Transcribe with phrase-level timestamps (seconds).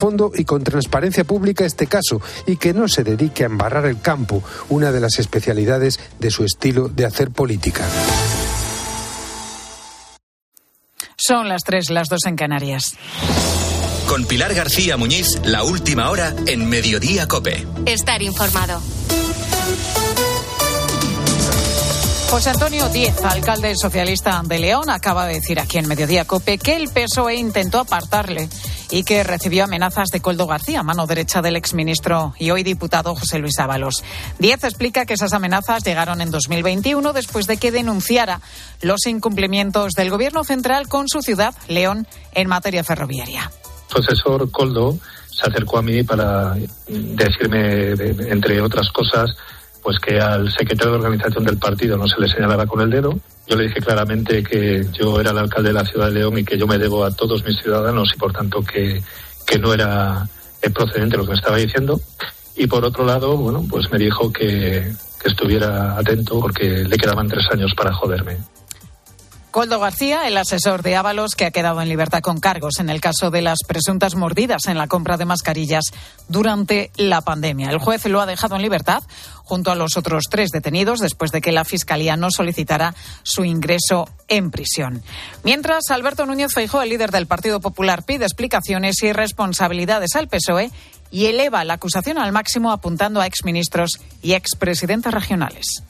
[0.00, 4.00] fondo y con transparencia pública este caso y que no se dedique a embarrar el
[4.00, 7.84] campo, una de las especialidades de su estilo de hacer política.
[11.16, 12.94] Son las tres, las dos en Canarias.
[14.06, 17.66] Con Pilar García Muñiz, la última hora en Mediodía Cope.
[17.84, 18.80] Estar informado.
[22.30, 26.76] José Antonio Díez, alcalde socialista de León, acaba de decir aquí en Mediodía Cope que
[26.76, 28.48] el PSOE intentó apartarle
[28.90, 33.38] y que recibió amenazas de Coldo García, mano derecha del exministro y hoy diputado José
[33.38, 34.02] Luis Ábalos.
[34.38, 38.40] Díez explica que esas amenazas llegaron en 2021 después de que denunciara
[38.80, 43.50] los incumplimientos del gobierno central con su ciudad, León, en materia ferroviaria.
[43.88, 44.98] Profesor Coldo
[45.30, 46.56] se acercó a mí para
[46.88, 47.92] decirme,
[48.30, 49.30] entre otras cosas,
[49.88, 53.18] pues que al secretario de organización del partido no se le señalara con el dedo.
[53.46, 56.44] Yo le dije claramente que yo era el alcalde de la ciudad de León y
[56.44, 59.02] que yo me debo a todos mis ciudadanos y por tanto que,
[59.46, 60.28] que no era
[60.74, 61.98] procedente lo que me estaba diciendo.
[62.54, 67.26] Y por otro lado, bueno, pues me dijo que, que estuviera atento porque le quedaban
[67.26, 68.36] tres años para joderme.
[69.50, 73.00] Coldo García, el asesor de Ábalos, que ha quedado en libertad con cargos en el
[73.00, 75.84] caso de las presuntas mordidas en la compra de mascarillas
[76.28, 77.70] durante la pandemia.
[77.70, 79.02] El juez lo ha dejado en libertad
[79.44, 84.06] junto a los otros tres detenidos después de que la Fiscalía no solicitara su ingreso
[84.28, 85.02] en prisión.
[85.44, 90.70] Mientras, Alberto Núñez Feijóo, el líder del Partido Popular, pide explicaciones y responsabilidades al PSOE
[91.10, 95.82] y eleva la acusación al máximo apuntando a exministros y expresidentes regionales.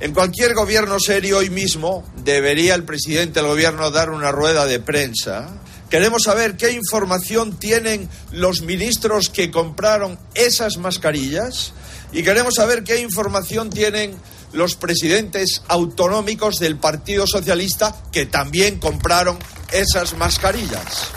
[0.00, 4.80] En cualquier gobierno serio hoy mismo debería el presidente del gobierno dar una rueda de
[4.80, 5.60] prensa.
[5.90, 11.74] Queremos saber qué información tienen los ministros que compraron esas mascarillas
[12.12, 14.14] y queremos saber qué información tienen
[14.54, 19.38] los presidentes autonómicos del Partido Socialista que también compraron
[19.70, 21.12] esas mascarillas.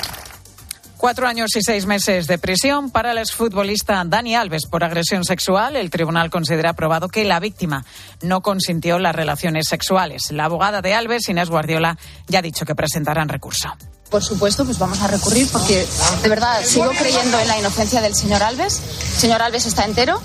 [1.04, 5.76] Cuatro años y seis meses de prisión para el exfutbolista Dani Alves por agresión sexual.
[5.76, 7.84] El tribunal considera aprobado que la víctima
[8.22, 10.32] no consintió las relaciones sexuales.
[10.32, 11.98] La abogada de Alves, Inés Guardiola,
[12.30, 13.68] ya ha dicho que presentarán recurso.
[14.10, 15.86] Por supuesto, pues vamos a recurrir porque
[16.22, 18.82] de verdad sigo creyendo en la inocencia del señor Alves.
[19.16, 20.22] El señor Alves está entero.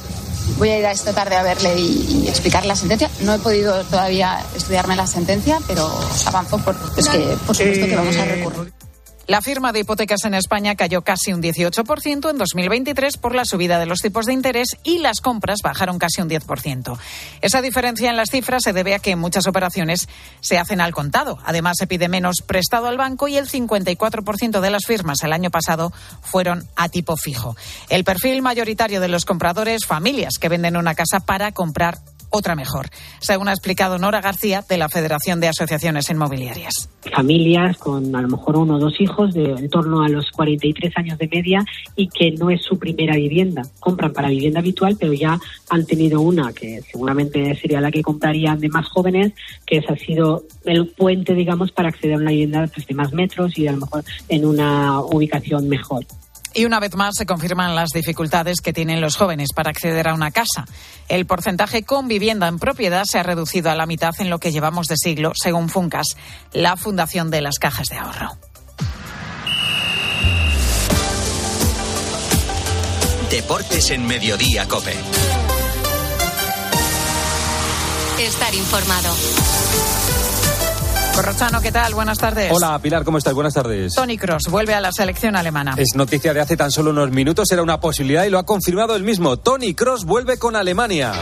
[0.58, 3.10] Voy a ir a esta tarde a verle y, y explicar la sentencia.
[3.22, 5.90] No he podido todavía estudiarme la sentencia, pero
[6.26, 8.77] avanzo por, es que por supuesto que vamos a recurrir.
[9.28, 13.78] La firma de hipotecas en España cayó casi un 18% en 2023 por la subida
[13.78, 16.98] de los tipos de interés y las compras bajaron casi un 10%.
[17.42, 20.08] Esa diferencia en las cifras se debe a que muchas operaciones
[20.40, 21.38] se hacen al contado.
[21.44, 25.50] Además, se pide menos prestado al banco y el 54% de las firmas el año
[25.50, 27.54] pasado fueron a tipo fijo.
[27.90, 31.98] El perfil mayoritario de los compradores, familias que venden una casa para comprar
[32.30, 32.86] otra mejor,
[33.20, 36.88] según ha explicado Nora García de la Federación de Asociaciones Inmobiliarias.
[37.14, 40.92] Familias con a lo mejor uno o dos hijos de en torno a los 43
[40.96, 41.64] años de media
[41.96, 43.62] y que no es su primera vivienda.
[43.80, 45.38] Compran para vivienda habitual, pero ya
[45.70, 49.32] han tenido una que seguramente sería la que comprarían de más jóvenes,
[49.66, 53.12] que ese ha sido el puente, digamos, para acceder a una vivienda pues, de más
[53.12, 56.04] metros y a lo mejor en una ubicación mejor.
[56.54, 60.14] Y una vez más se confirman las dificultades que tienen los jóvenes para acceder a
[60.14, 60.64] una casa.
[61.08, 64.52] El porcentaje con vivienda en propiedad se ha reducido a la mitad en lo que
[64.52, 66.16] llevamos de siglo, según Funcas,
[66.52, 68.38] la Fundación de las Cajas de Ahorro.
[73.30, 74.94] Deportes en Mediodía Cope.
[78.18, 79.14] Estar informado.
[81.18, 81.94] Corrochano, ¿qué tal?
[81.94, 82.52] Buenas tardes.
[82.54, 83.34] Hola, Pilar, ¿cómo estás?
[83.34, 83.92] Buenas tardes.
[83.92, 85.74] Tony Cross vuelve a la selección alemana.
[85.76, 88.94] Es noticia de hace tan solo unos minutos, era una posibilidad y lo ha confirmado
[88.94, 89.36] él mismo.
[89.36, 91.12] Tony Cross vuelve con Alemania.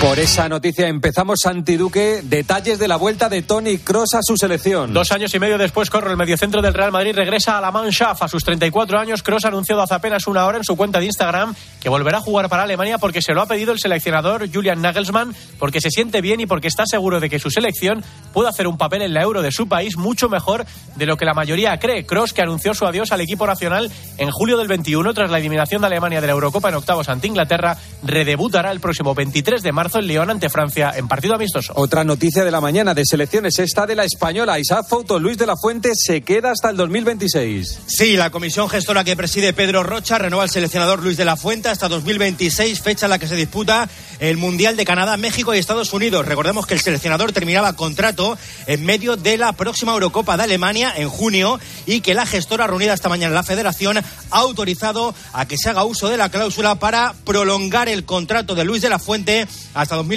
[0.00, 2.20] Por esa noticia empezamos, Santi Duque.
[2.22, 4.94] Detalles de la vuelta de Tony Cross a su selección.
[4.94, 8.22] Dos años y medio después, corre el mediocentro del Real Madrid, regresa a la Mannschaft.
[8.22, 11.52] A sus 34 años, Cross anunciado hace apenas una hora en su cuenta de Instagram
[11.88, 15.34] que volverá a jugar para Alemania porque se lo ha pedido el seleccionador Julian Nagelsmann,
[15.58, 18.04] porque se siente bien y porque está seguro de que su selección
[18.34, 20.66] puede hacer un papel en la Euro de su país mucho mejor
[20.96, 22.04] de lo que la mayoría cree.
[22.04, 25.80] Cross, que anunció su adiós al equipo nacional en julio del 21 tras la eliminación
[25.80, 29.98] de Alemania de la Eurocopa en octavos ante Inglaterra, redebutará el próximo 23 de marzo
[29.98, 31.72] en León ante Francia en partido amistoso.
[31.74, 34.58] Otra noticia de la mañana de selecciones esta de la española.
[34.58, 37.80] Isaac Fouto, Luis de la Fuente se queda hasta el 2026.
[37.86, 41.77] Sí, la comisión gestora que preside Pedro Rocha renueva al seleccionador Luis de la Fuente
[41.78, 43.88] hasta 2026, fecha en la que se disputa
[44.18, 46.26] el Mundial de Canadá, México y Estados Unidos.
[46.26, 48.36] Recordemos que el seleccionador terminaba contrato
[48.66, 52.94] en medio de la próxima Eurocopa de Alemania en junio y que la gestora reunida
[52.94, 56.74] esta mañana en la federación ha autorizado a que se haga uso de la cláusula
[56.74, 60.08] para prolongar el contrato de Luis de la Fuente hasta 2026.